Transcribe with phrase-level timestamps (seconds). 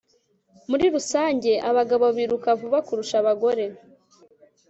[0.69, 3.63] Muri rusange abagabo biruka vuba kurusha abagore